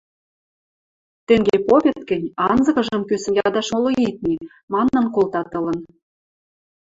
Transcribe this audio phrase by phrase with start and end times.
[1.27, 4.35] –Тенге попет гӹнь, анзыкыжым кӱсӹн ядаш моло ит ми…–
[4.73, 5.79] манын колтат ылын.